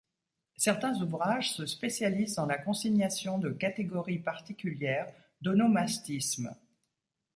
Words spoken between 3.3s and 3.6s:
de